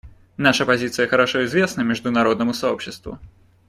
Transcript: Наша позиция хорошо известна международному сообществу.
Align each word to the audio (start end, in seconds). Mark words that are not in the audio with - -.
Наша 0.37 0.65
позиция 0.65 1.07
хорошо 1.07 1.45
известна 1.45 1.83
международному 1.83 2.55
сообществу. 2.55 3.19